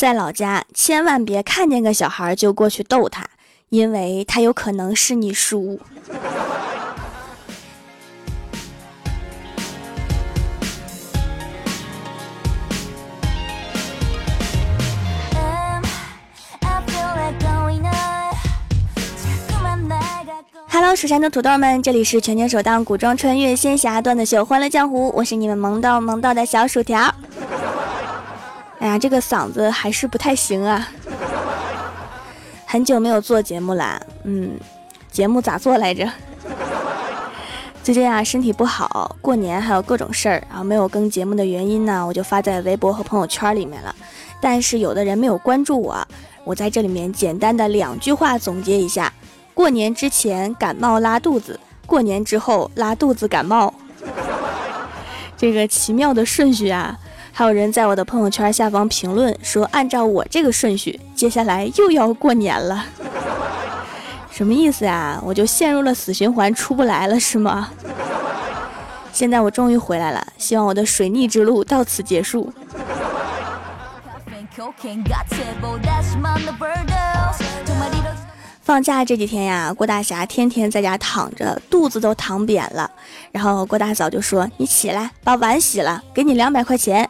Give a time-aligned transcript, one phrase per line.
[0.00, 3.28] 在老家千万别看见个小孩就过去逗他，
[3.68, 5.78] 因为他有可能是你叔。
[20.70, 27.14] Hello，蜀山的土豆们，这里是全球首档古装穿越仙侠段子秀《欢乐江湖》，我是你们萌到萌到的小薯条。
[28.80, 30.88] 哎呀，这个嗓子还是不太行啊，
[32.66, 34.00] 很久没有做节目了。
[34.24, 34.58] 嗯，
[35.12, 36.10] 节目咋做来着？
[37.82, 43.94] 最近啊，身体不好，过年还有各种事儿，然后没有更节目的原因呢，我就发在微博和朋友圈里面了。
[44.40, 45.96] 但是有的人没有关注我，
[46.44, 49.12] 我在这里面简单的两句话总结一下。
[49.52, 53.74] 过年之前感冒拉肚子，过年之后拉肚子感冒，
[55.36, 56.98] 这个奇妙的顺序啊！
[57.40, 62.84] 还有人在我的朋友圈下方评论说，按照我这个顺序，接下来又要过年了，
[64.30, 65.18] 什么意思呀？
[65.24, 67.70] 我就陷入了死循环，出不来了是吗？
[69.10, 72.52] 现在我终于回来了，希望我的水逆之路到此结束。
[78.62, 82.88] 放假这几天呀，郭大侠天天在家躺着，肚子都躺扁了。
[83.32, 87.08] 然后郭大嫂就说：“你起来把碗洗了，给你两百块钱。”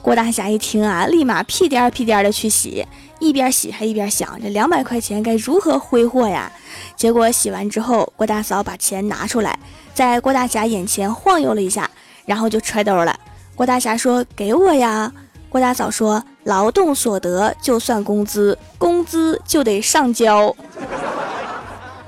[0.00, 2.86] 郭大侠一听啊，立马屁颠儿屁颠儿的去洗，
[3.18, 6.50] 一边洗还一边想：这两百块钱该如何挥霍呀？
[6.96, 9.58] 结果洗完之后，郭大嫂把钱拿出来，
[9.92, 11.90] 在郭大侠眼前晃悠了一下，
[12.24, 13.18] 然后就揣兜了。
[13.54, 15.12] 郭大侠说：“给我呀。”
[15.50, 20.54] 郭大嫂说：“劳动所得就算工资，工资就得上交。”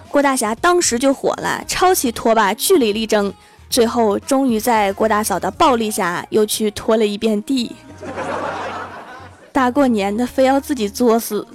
[0.09, 3.33] 郭大侠当时就火了，抄起拖把据理力争，
[3.71, 7.75] 最后终于在郭大嫂的暴力下又去拖了一遍地。
[9.53, 11.47] 大过年的非要自己作死。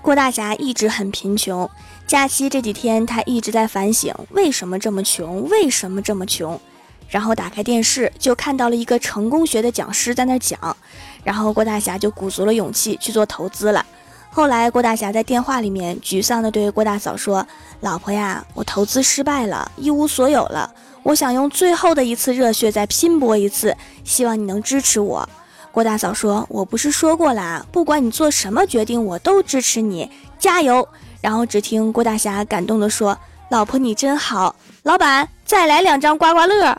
[0.00, 1.68] 郭大侠一直很贫穷，
[2.06, 6.58] 假期这几天他一直在反省为什么这么穷，为什么这么穷。
[7.08, 10.76] 然后打开电视，就看到了一个成功学的讲师在那讲，
[11.24, 13.84] 然后郭大侠就鼓足了勇气去做投资了。
[14.32, 17.44] 后来郭大侠在电话里面沮丧地对郭大嫂说
[17.80, 20.72] ：“老婆呀，我投资失败了，一无所有了。
[21.02, 25.28] 我想用最后的一次热血再拼搏一次，希望你能支持我。”
[25.72, 30.88] 郭大嫂说：“我不是说过了，不管你做什么决定，我都支持你，加油。”
[31.20, 33.18] 然后只听郭大侠感动地说
[33.50, 34.54] ：“老婆你真好，
[34.84, 36.78] 老板再来两张刮刮乐。”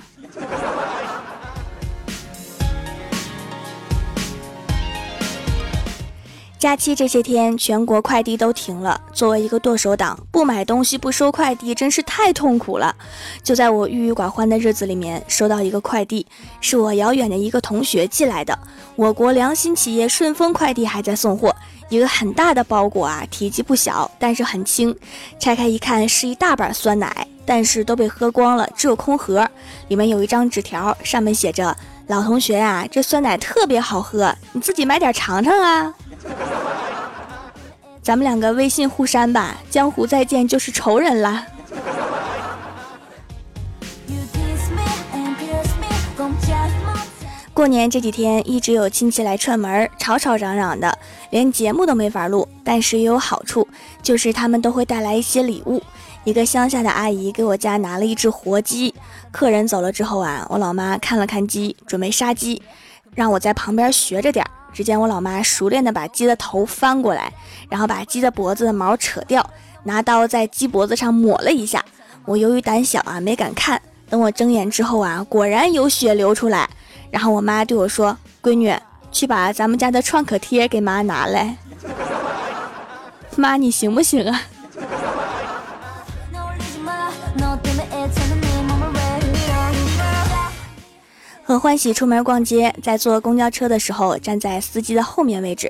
[6.62, 9.02] 假期这些天，全国快递都停了。
[9.12, 12.96] 作为一个剁手党，不买东西不收快递，真是太痛苦了。
[13.42, 16.24] 就在我郁郁寡欢的日子里面，收到一个快递，
[16.60, 18.56] 是我遥远的一个同学寄来的。
[18.96, 21.52] 我国良心企业顺丰快递还在送货，
[21.90, 24.96] 一个很大的包裹啊，体积不小，但是很轻。
[25.40, 27.26] 拆开一看，是一大板酸奶。
[27.44, 29.50] 但是都被喝光了，只有空盒，
[29.88, 35.92] 里面有一张纸条，上面写着：“老同学呀，这酸奶特别好喝，你自己买点尝尝啊。”
[38.12, 41.48] 咱们两个微信互删吧，江湖再见就是仇人了。
[47.54, 51.00] 过年这几天一直有亲戚来串门，吵吵嚷嚷的，
[51.30, 52.46] 连节目都没法录。
[52.66, 53.66] 但是也有好处，
[54.04, 55.82] 就是他们都会带来一些礼物。
[56.26, 58.94] 一个乡下的阿姨给我家拿了一只活鸡，
[59.32, 62.62] 客人走了之后啊，我老妈看了看鸡，准备杀鸡，
[63.16, 64.46] 让我在旁边学着点。
[64.74, 67.32] 只见我老妈熟练的把鸡的头翻过来，
[67.70, 69.48] 然后把鸡的脖子的毛扯掉，
[69.84, 71.84] 拿刀在鸡脖子上抹了一下。
[72.26, 73.82] 我由于胆小啊，没敢看。
[74.10, 76.70] 等我睁眼之后啊，果然有血流出来。
[77.10, 78.74] 然后我妈对我说：“闺女，
[79.12, 81.58] 去把咱们家的创可贴给妈拿来。
[83.36, 84.42] ”妈，你行不行啊？
[91.52, 95.70] 和欢喜出门逛街，在坐公交车的时候，站在司机的后面位置。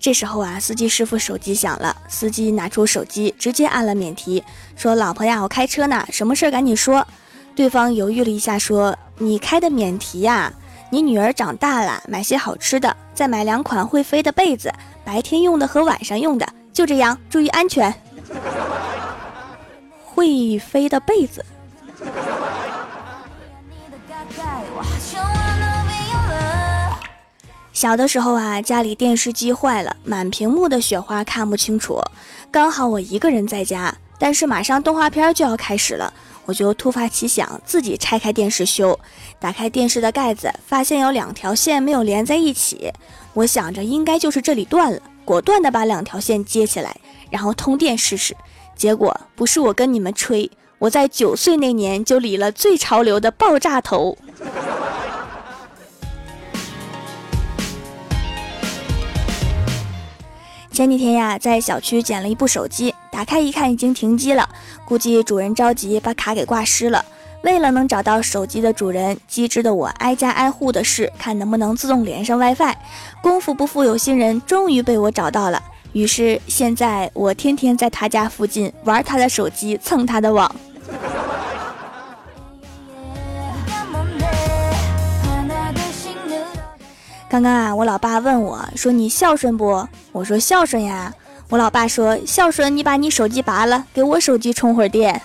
[0.00, 4.42] 这时候啊，司机师傅手机响了，司机拿出手机，直接按了免提，
[4.74, 7.06] 说：“老婆呀，我开车呢，什么事儿赶紧说。”
[7.54, 10.52] 对方犹豫了一下，说：“你开的免提呀？
[10.90, 14.72] 你女儿长大了，买些好吃的，再买两款会飞的被子，
[15.04, 17.94] 白天用的和晚上用的，就这样，注意安全。
[20.04, 21.44] ”会飞的被子。
[27.80, 31.98] 小的时候啊，家里电视机坏了，满屏幕的雪花看不清楚。
[32.50, 36.12] 刚好我一个人在家，但是马上动画片就要开始了，
[36.44, 39.00] 我就突发奇想，自己拆开电视修。
[39.38, 42.92] 打开电视的盖子，发现有两条线没有连在一起。
[43.32, 46.94] 我想着应该就是这里断了，果断的把两条线接起来，
[47.30, 48.36] 然后通电试试。
[48.76, 54.18] 结果不是我跟你们吹，我在九岁那年就理了最潮流的爆炸头。
[60.80, 64.48] 前几天呀，在小区捡了一部手机，打开一看已经停机了，
[64.86, 67.04] 估计主人着急把卡给挂失了。
[67.42, 72.74] 为了能找到手机的主人，机智的我挨家挨户的试，看能不能自动连上 WiFi。
[73.20, 75.62] 功夫不负有心人，终于被我找到了。
[75.92, 80.50] 于是现在我天天在他家附近玩他的手机，蹭他的网。
[87.30, 91.14] 刚刚啊，我老爸问我说：“你孝顺不？”我说：“孝顺呀。”
[91.48, 95.22] 我老爸说：“孝顺，你把你手机拔了，给我手机充会儿电。”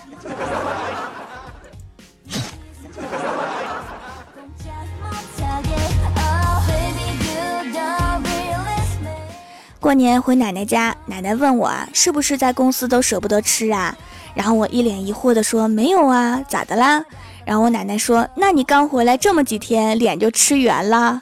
[9.80, 13.98] 过年回奶奶家，奶奶问我啊，是不是在公司都舍不得吃啊？
[14.36, 17.04] 然后我一脸疑惑的说：“没有啊，咋的啦？”
[17.46, 21.22] 然后我奶奶说：“那你刚回来这么几天，脸就吃圆了。”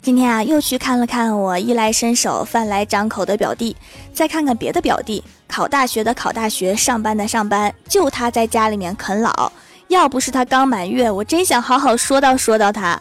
[0.00, 3.76] 今天啊，又去看了看我衣来伸手、饭来张口的表弟，
[4.12, 9.50] 再看看别的表弟，考大学的考大学，上班的上班，就他在家里面啃老。
[9.88, 12.98] 要不是他刚满月，我真想好好说道说道他。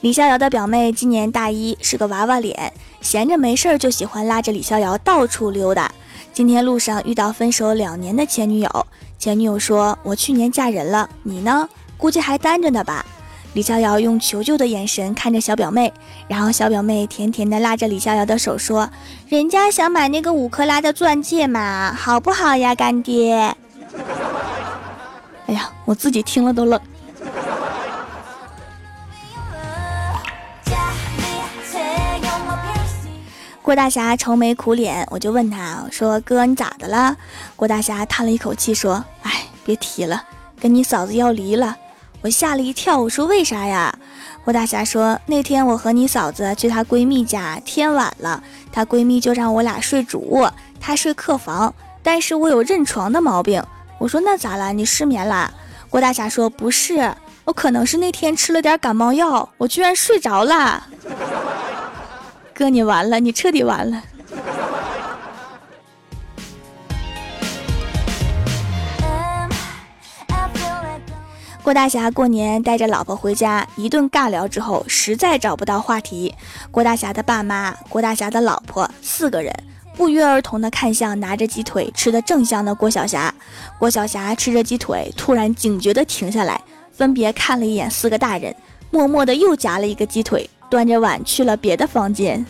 [0.00, 5.92] 李逍遥的表妹今年大一，是个娃娃脸，闲着没事儿就喜欢拉着李逍遥到处溜达。
[6.32, 8.86] 今天路上遇到分手两年的前女友，
[9.18, 11.68] 前女友说：“我去年嫁人了，你呢？
[11.98, 13.04] 估计还单着呢吧？”
[13.52, 15.92] 李逍遥用求救的眼神看着小表妹，
[16.28, 18.88] 然后小表妹甜甜的拉着李逍遥的手说
[19.28, 23.54] ：“人家想买那个五克拉的钻戒嘛，好不好呀，干爹？”
[25.44, 26.80] 哎呀，我自己听了都冷。
[33.70, 37.16] 郭大侠愁眉苦脸，我就问他我说：“哥，你咋的了？”
[37.54, 40.24] 郭大侠叹了一口气说：“哎，别提了，
[40.60, 41.76] 跟你嫂子要离了。”
[42.20, 43.96] 我吓了一跳，我说：“为啥呀？”
[44.42, 51.72] 郭大侠说：“那天我和你嫂子去她闺蜜家，天晚了，她闺蜜就让我俩睡主卧，她睡客房。
[52.02, 53.62] 但是我有认床的毛病。”
[53.98, 54.72] 我说：“那咋了？
[54.72, 55.48] 你失眠啦？”
[55.88, 57.14] 郭大侠说：“不是，
[57.44, 60.88] 我可能是那天吃了点感冒药，我居然睡着了。”
[62.60, 64.02] 哥，你完了，你彻底完了。
[71.62, 76.34] 郭大侠过年带着老婆回家，一顿尬聊之后，实在找不到话题。
[76.70, 79.50] 郭大侠的爸妈、郭大侠的老婆四个人
[79.96, 83.34] 不约而同的看向拿着鸡腿吃的正香的郭晓霞。
[83.78, 86.60] 郭晓霞吃着鸡腿，突然警觉的停下来，
[86.92, 88.54] 分别看了一眼四个大人，
[88.90, 90.50] 默默的又夹了一个鸡腿。
[90.70, 92.46] 端着碗去了别的房间。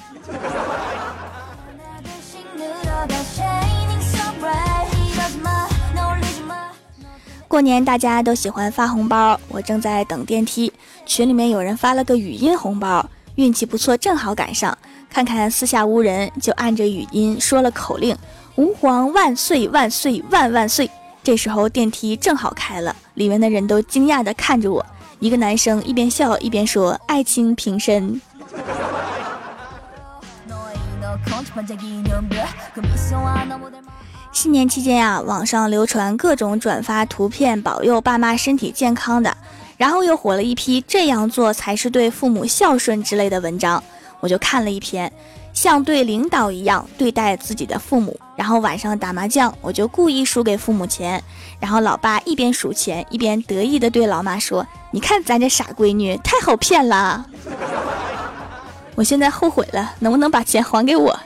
[7.49, 10.73] 过年大家都喜欢发红包，我正在等电梯，
[11.05, 14.77] 群里面有人发了个语音红包，运气不错，正好赶上。
[15.09, 18.17] 看看四下无人，就按着语音说了口令
[18.55, 20.89] ：“吾皇万岁万岁万万岁！”
[21.25, 24.87] 这时候电梯正好开了，里面的人都惊讶的看着我。
[25.21, 28.19] 一个男生一边笑一边说：“爱卿平身。”
[34.33, 39.37] 新年期间呀，网上流传各种转发图片保佑爸妈身体健康的，
[39.77, 43.83] 然后又火了一批这样做才是对父母孝顺之类的文章，
[44.21, 45.13] 我就看了一篇。
[45.53, 51.23] 像对领导一样对待自己的父母，然后晚上打麻将，我就故意输给父母钱，
[51.59, 57.27] 然后老爸一边数钱一边得意的对老妈说：“你看咱这傻闺女太好骗了。”
[58.95, 61.19] 我现在后悔了，能不能把钱还给我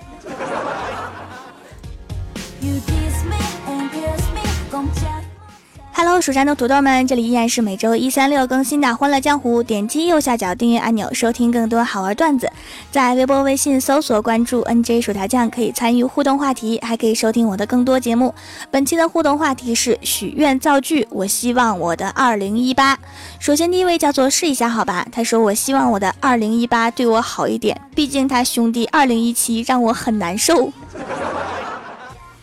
[6.04, 9.61] ？Hello，蜀山的土豆们，这里依然是每周一、三、六更新的《欢乐江湖》。
[9.66, 12.52] 点击右下角订阅按钮，收听更多好玩段子。
[12.90, 18.34] 在微博、微信搜索关注 “nj 薯条酱”，可以参与互动话题，还可以收听我的更多节目。
[18.70, 22.99] 本期的互动话题是许愿造句，我希望我的二零一八。
[23.38, 30.70] 首先第一位叫做试一下好吧，他说我希望我的二零一八对我好一点，毕竟他兄弟二零一七让我很难受。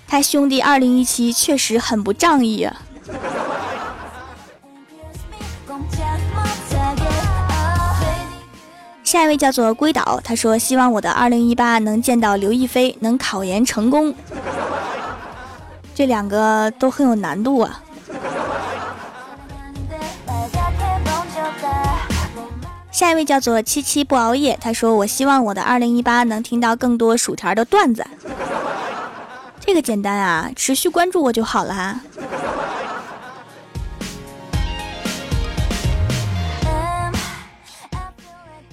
[0.08, 2.82] 他兄弟二零一七确实很不仗义啊。
[9.12, 14.15] 下一位叫做龟岛，他说希望我的二零一八能见到刘亦菲，能考研成功。
[15.94, 17.84] 这两个都很有难度啊。
[22.89, 28.08] 下一位叫做七七不熬夜，他说我希望我的二零一八能听到更多薯条的段子。
[29.60, 32.00] 这个简单啊，持续关注我就好了哈。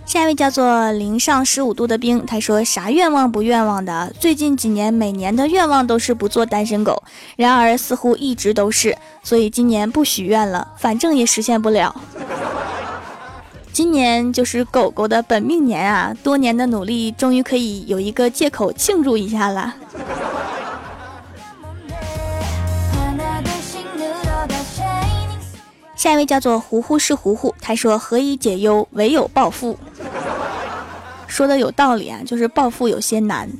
[0.08, 4.10] 下一位叫做零上十五度的冰，他说啥愿望不愿望的？
[4.18, 7.02] 最近几年每年的愿望都是不做单身狗，
[7.36, 11.94] 然而似乎一直都是，所以今年不许愿了，反正也实现不了。
[13.70, 19.74] 今年就是狗狗的本命年啊，多年的努力终于可以有一个借口庆祝一下了。
[25.98, 29.76] 下一位叫做糊糊是糊糊，他说何以解忧，唯有暴富。
[31.26, 33.50] 说的有道理啊，就是暴富有些难。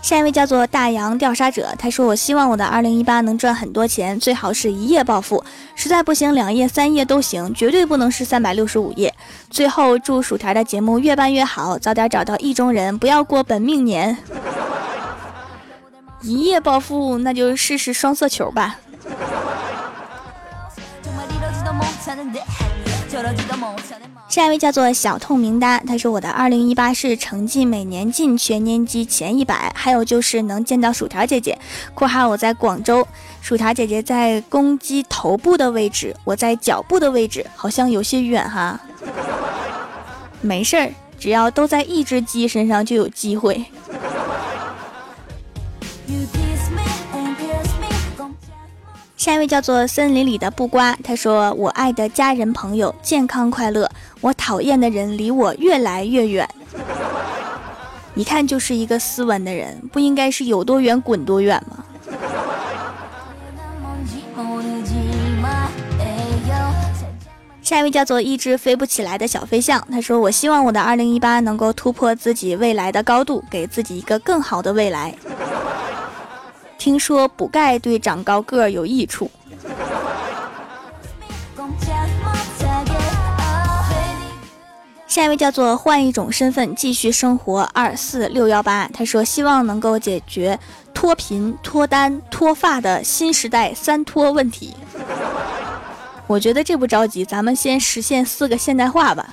[0.00, 5.42] 下一位叫做大洋调查者，他说我希望我的二零一八能赚很多钱，最好是一夜暴富，
[5.74, 9.12] 实在不行两夜三夜都行，绝对不能是三百六十五夜。
[9.50, 14.16] 最后祝薯条的节目越办越好，早点找到意中人，不要过本命年。
[16.22, 18.78] 一夜暴富，那就试试双色球吧。
[24.28, 31.58] 下一位叫做小痛名单，他说我的二零一八是成绩每年进全年级前一百，还有就是能见到薯条姐姐
[31.94, 33.06] （括号我在广州，
[33.40, 38.78] 薯条姐姐在公鸡头部的位置，我在脚部的位置，好像有些远哈）。
[40.40, 43.64] 没事儿，只要都在一只鸡身上就有机会。
[49.18, 56.48] 下一位叫做森林里的布瓜，他说：“我爱的家人朋友健康快乐，我讨厌的人离我越来越远。
[58.14, 61.84] ”一看就是一个斯文的人，不应该是有多远滚多远吗？
[67.60, 75.12] 下一位叫做一只飞不起来的小飞象，他说：“我希望我的二零一八能够突破自己未来的高度，给自己一个更好的未来。”
[76.88, 79.30] 听说补钙对长高个儿有益处。
[85.06, 90.58] 下一位叫做换一种身份继续生活二四六幺八，他说希望能够解决
[90.94, 94.74] 脱贫、脱单、脱发的新时代三脱问题。
[96.26, 99.28] 我觉得这不着急，咱们先实现四个现代化吧。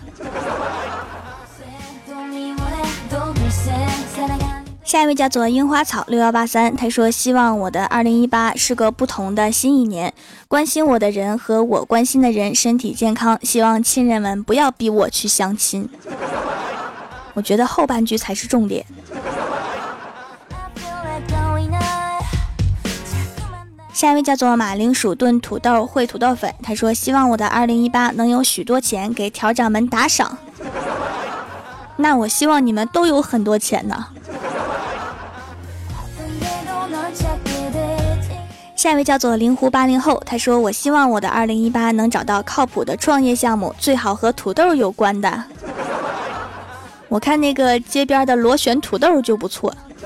[4.86, 10.14] 下一位叫做樱花草六幺八三，他说希望我的二零一八是个不同的新一年，
[10.48, 15.90] 关心我的人和我关心的人身体健康，希望亲人们不要逼我去相亲。
[17.34, 18.86] 我觉得后半句才是重点。
[23.92, 30.38] 下一位叫做马铃薯炖土豆烩土豆粉，他说希望我的二零一八能有许多钱给调掌门打赏。
[31.98, 34.10] 那我希望你们都有很多钱呢。
[38.86, 45.44] 下一位叫做灵狐八零后，他说：“我希望我的二零一八能找到靠谱的创业项目，最好和土豆有关的。
[47.10, 49.76] 我看那个街边的螺旋土豆就不错。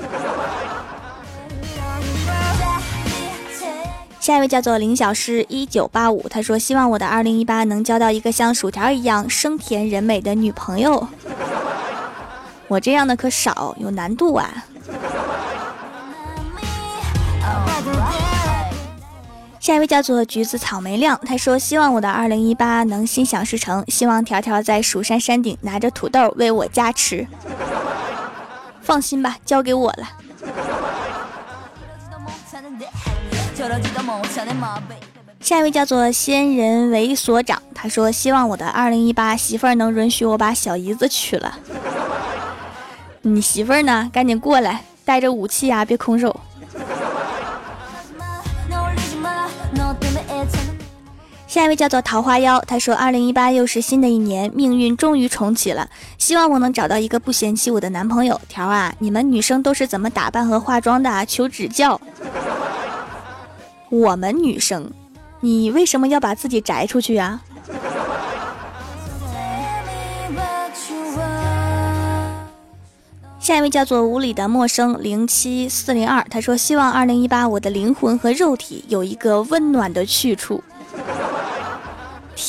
[4.18, 11.06] 下一位叫做林小诗一九八五，他说：“希望我的二零一八能交到一个像薯条一样生甜人美的女朋友。
[12.66, 14.64] 我这样的可少，有难度啊。”
[19.60, 27.28] 下一位叫做橘子草莓亮，他说希望我的二零一八能心想事成，希望条条在蜀山山顶拿着土豆为我加持。
[28.80, 30.08] 放心吧，交给我了。
[35.40, 41.58] 下一位叫做仙人为所长，他说希望我的二零一八媳妇儿能允许我把小姨子娶了。
[43.20, 44.08] 你媳妇儿呢？
[44.10, 46.40] 赶紧过来，带着武器啊，别空手。
[51.50, 61.26] 下一位叫做桃花妖，他说：“二零一八又是新的一年，命运终于重启了，希望我能找到一个不嫌弃我的男朋友。”条啊，你们女生都是怎么打扮和化妆的？
[61.26, 62.00] 求指教。
[63.90, 64.92] 我们女生，
[65.40, 67.40] 你为什么要把自己摘出去呀？
[73.40, 80.62] 下一位叫做无理的陌生零七四零二，他说希望二零一八我的灵魂和肉体有一个温暖的去处。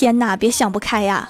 [0.02, 1.30] 天哪，别想不开呀！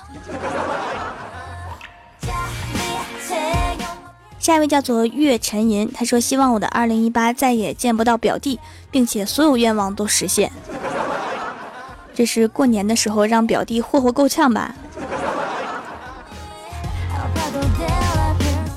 [4.40, 10.50] 下一位叫做月沉吟，他说希望我的二零一八再也见不到表弟，并且所有愿望都实现。
[12.16, 14.74] 这是过年的时候让表弟霍霍够呛吧？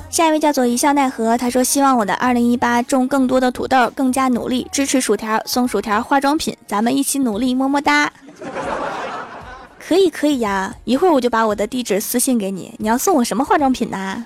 [0.09, 8.11] 下一位叫做一笑奈何，他说希望我的二零一八种更多的土豆，更加努力，支持薯条，送薯条化妆品，咱们一起努力，么么哒。
[9.87, 12.73] 可以可以呀，一会儿我就把我的地址私信给你。
[12.79, 14.25] 你要送我什么化妆品呢？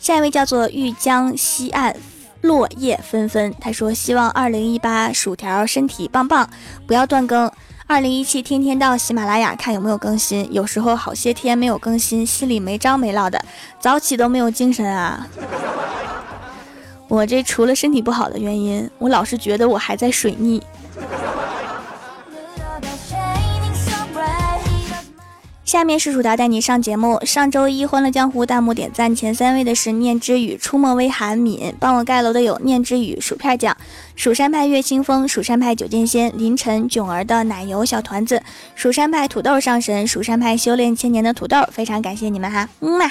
[0.00, 1.94] 下一位叫做玉江西岸，
[2.40, 3.54] 落叶纷纷。
[3.60, 6.48] 他说希望二零一八薯条身体棒棒，
[6.86, 7.52] 不要断更。
[7.86, 13.44] 二零一七天天到喜马拉雅看有没有更新，有时候好些天没有更新，心里没着没落的，
[13.78, 15.26] 早起都没有精神啊。
[17.10, 20.62] 我这除了身体不好的原因，我老是觉得我还在水逆。
[25.64, 27.20] 下面是薯条带你上节目。
[27.24, 33.76] 上周一欢乐江湖弹幕点赞前三位的是念之语、出没微寒、敏，帮我盖楼的有念之语、薯片酱、
[34.14, 38.40] 蜀山派月清风、蜀山派九剑仙、凌晨囧儿的奶油小团子、
[38.76, 43.10] 蜀山派土豆上神、蜀山派修炼千年的土豆，非常感谢你们哈，嗯嘛。